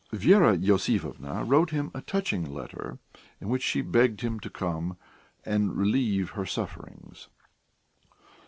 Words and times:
Vera 0.11 0.57
Iosifovna 0.57 1.43
wrote 1.47 1.69
him 1.69 1.91
a 1.93 2.01
touching 2.01 2.43
letter 2.43 2.97
in 3.39 3.49
which 3.49 3.61
she 3.61 3.81
begged 3.83 4.21
him 4.21 4.39
to 4.39 4.49
come 4.49 4.97
and 5.45 5.77
relieve 5.77 6.31
her 6.31 6.43
sufferings. 6.47 7.27